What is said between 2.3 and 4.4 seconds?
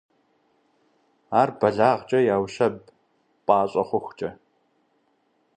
яущэб, пӀащӀэ хъухукӀэ.